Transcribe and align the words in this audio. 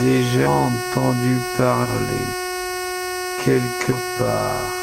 Déjà 0.00 0.48
entendu 0.50 1.36
parler. 1.56 2.26
Quelque 3.44 3.92
part. 4.18 4.79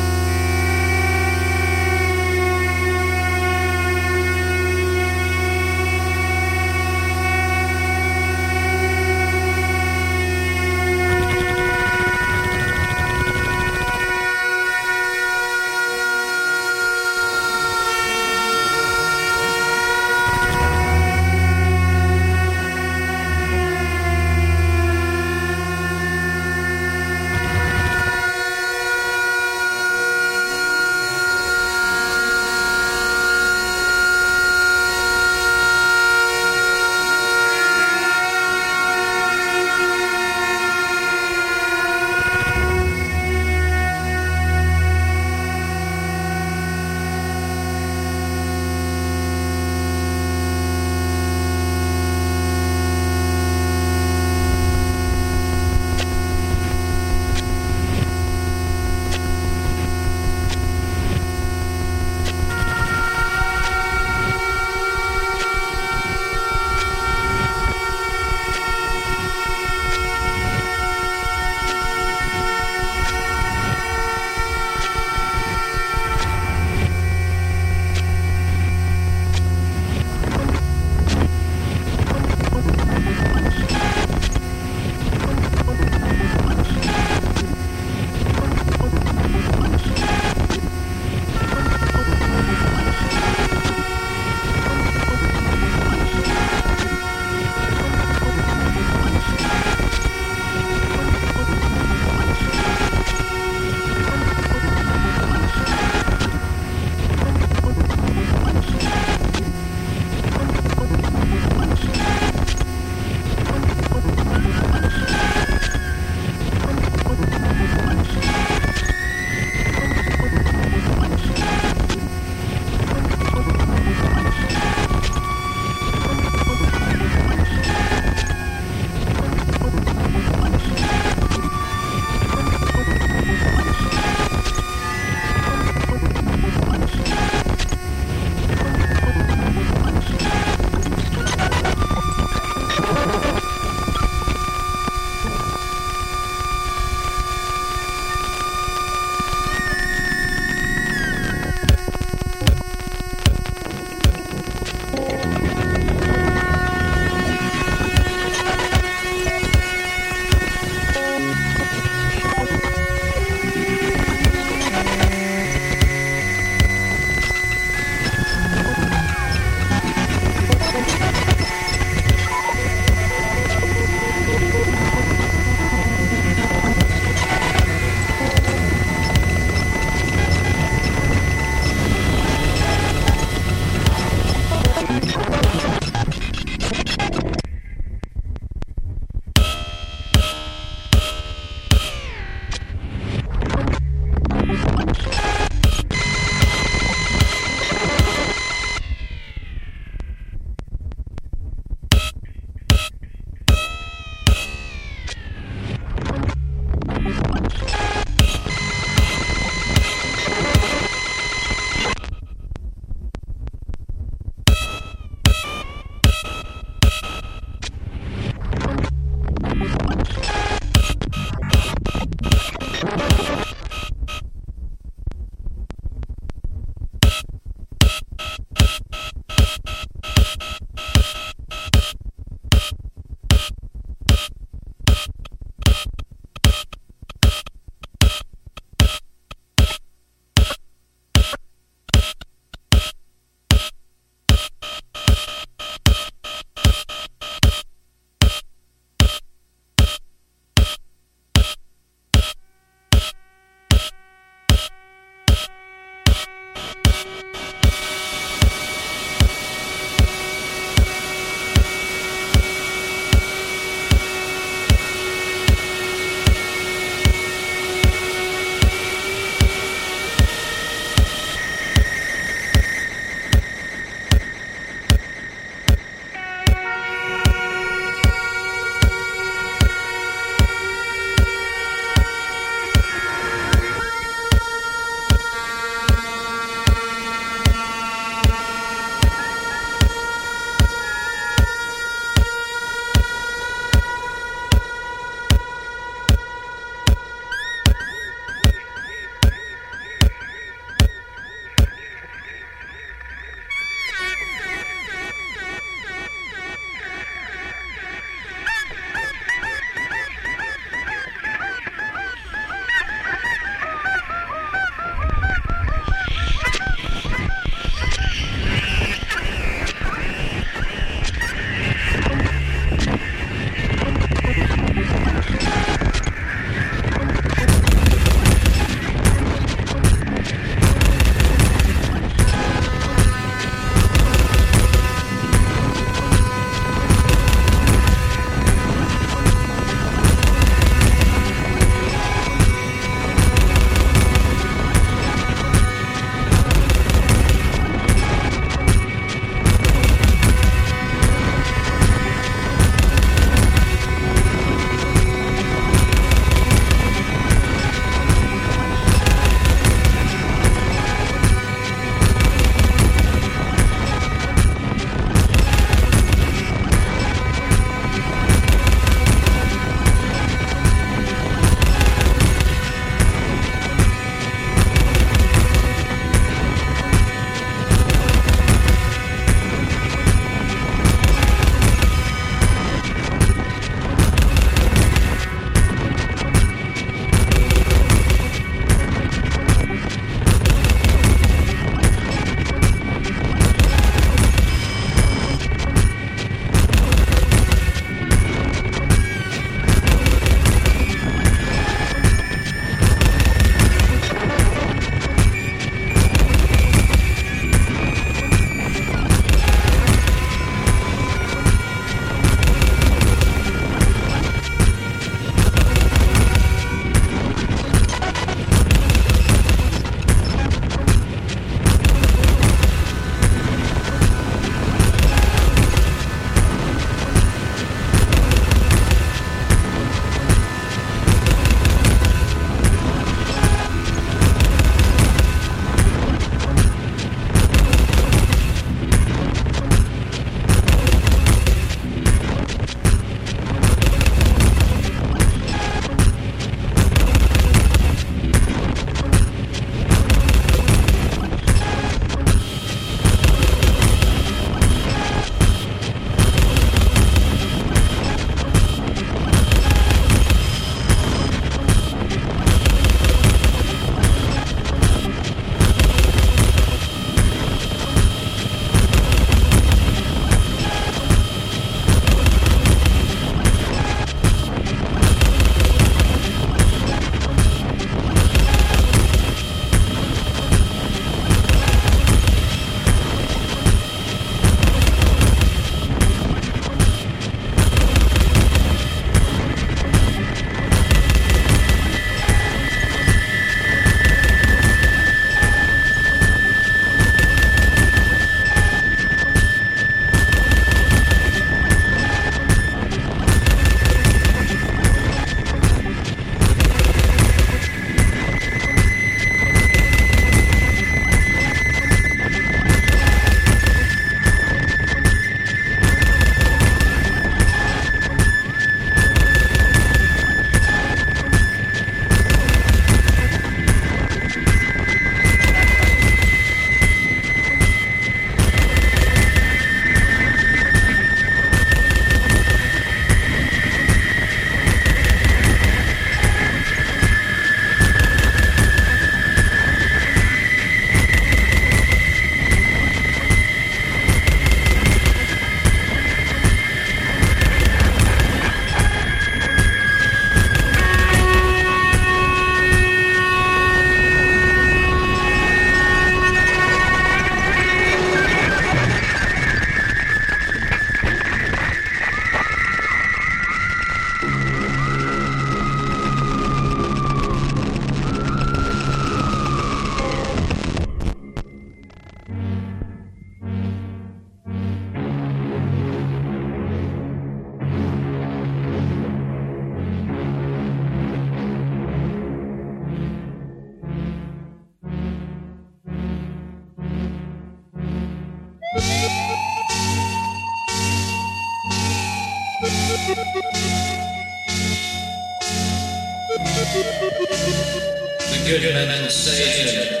Satan. 599.10 600.00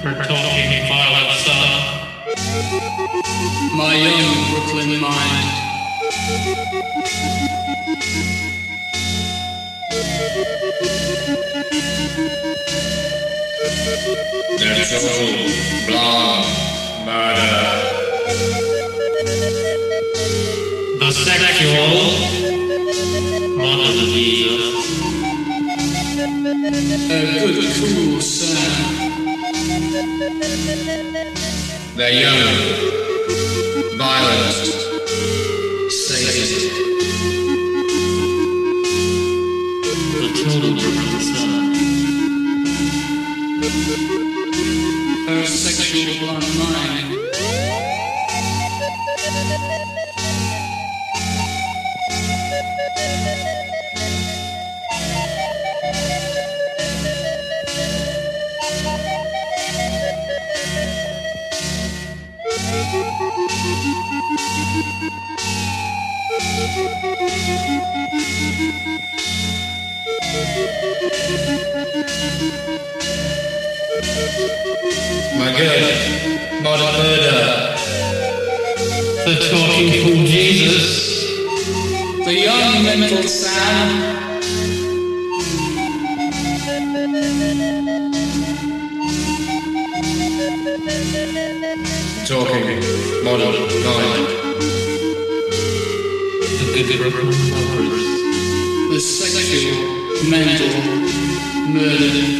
for 0.00 0.14
talking 0.24 0.88
violent 0.88 1.32
stuff. 1.40 2.08
My 3.74 3.94
young 3.94 4.32
Brooklyn 4.50 5.00
mind. 5.02 5.48
The 14.56 14.70
total 14.88 15.30
blonde 15.86 16.48
murder. 17.04 17.56
The 21.00 21.10
sexual 21.12 21.92
mother 23.58 23.92
disease. 23.92 24.85
A 26.66 26.68
good 26.68 27.62
cool 27.76 28.20
sound. 28.20 29.06
The 31.94 32.12
young, 32.12 33.96
violent 33.96 34.85
The 82.26 82.34
young 82.34 82.82
mental 82.82 83.22
Sam. 83.22 83.88
Talking 92.26 92.82
modern 93.22 93.54
mind. 93.86 94.26
The. 96.74 97.30
The 98.90 98.98
sexual 98.98 99.78
mental 100.28 100.74
murder. 101.72 102.36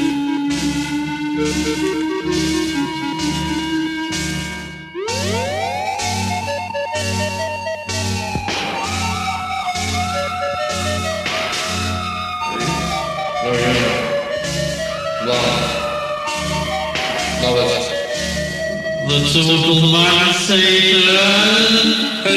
The 19.17 19.23
total 19.33 19.81
violent 19.93 20.37
Satan. 20.37 21.07
Her 22.23 22.37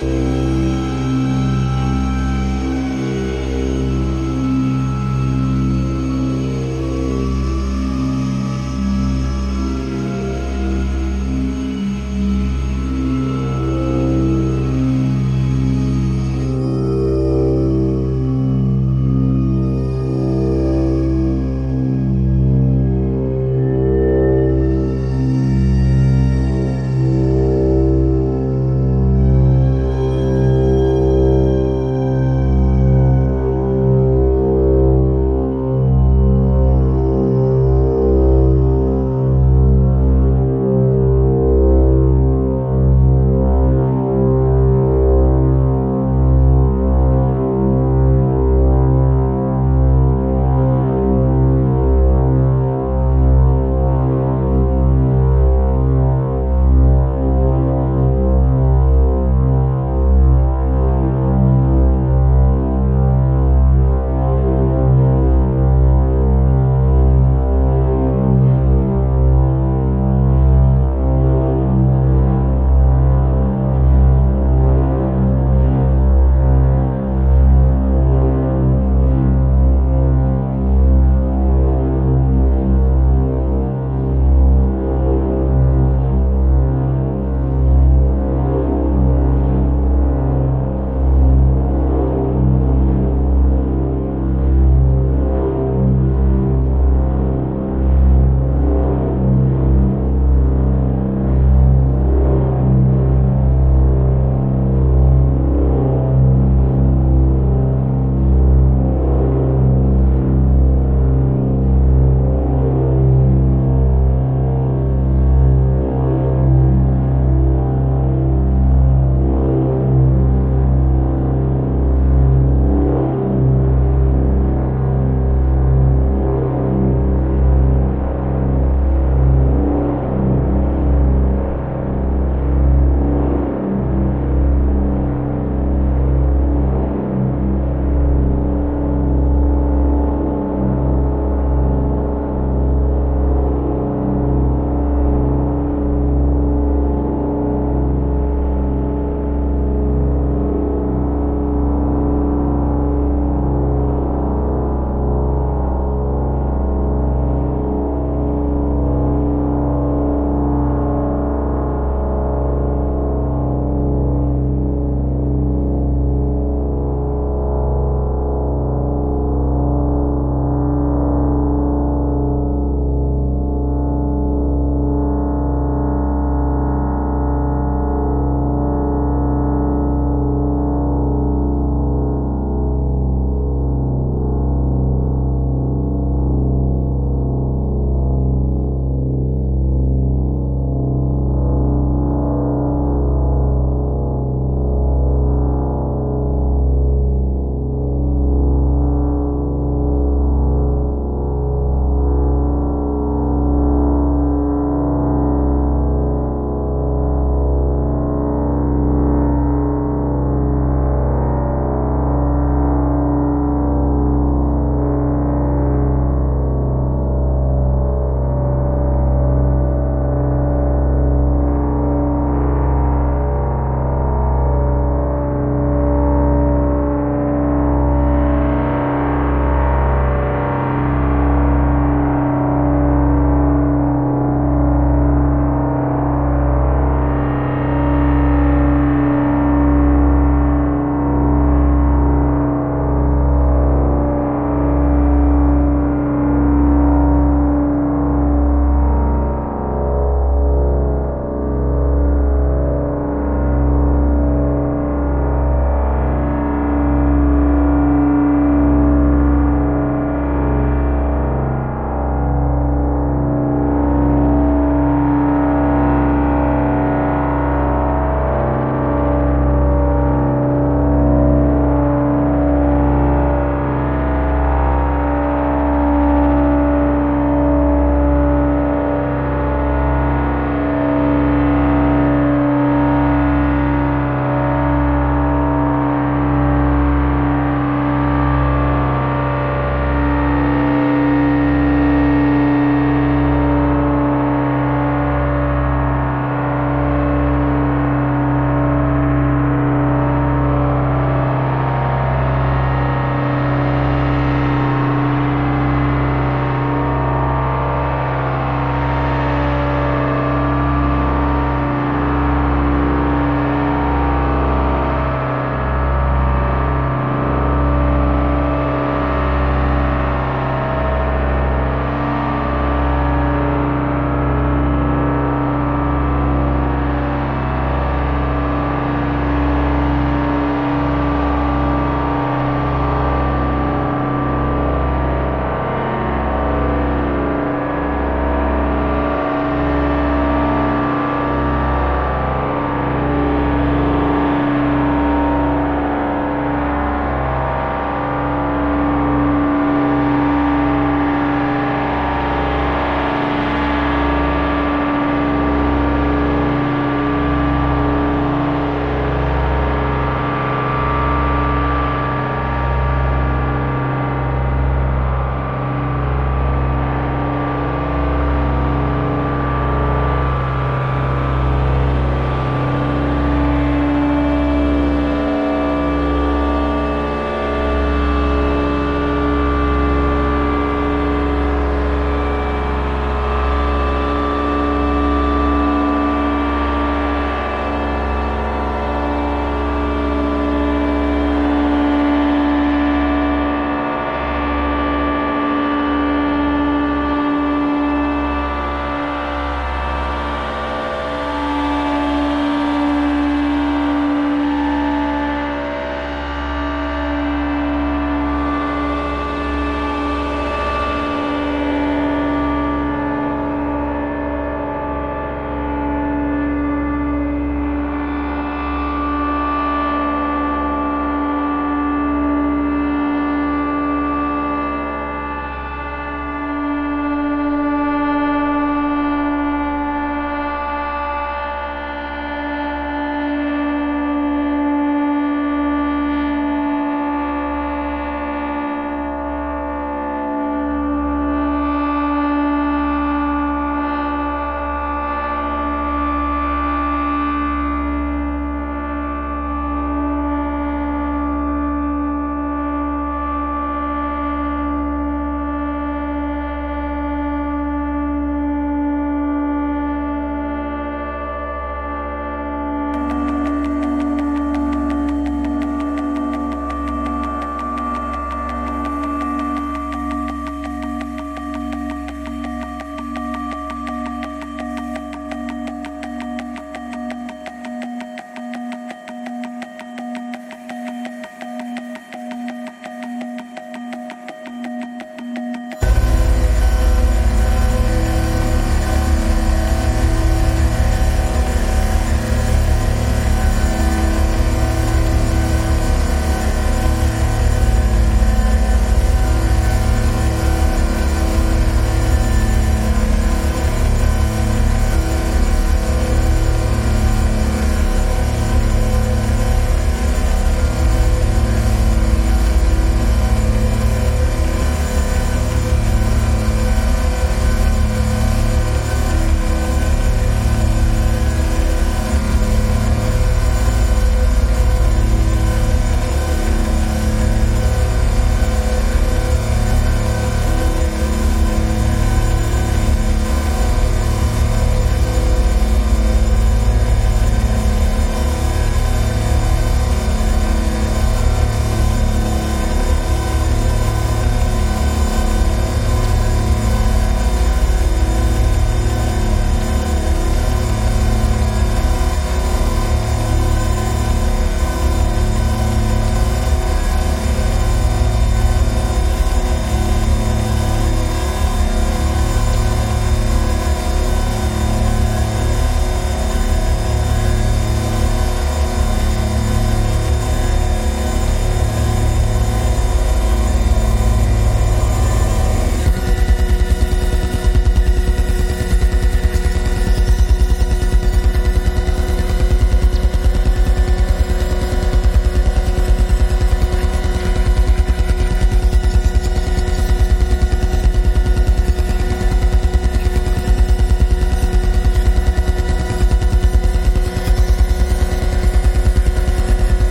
Brooklyn. 0.00 0.39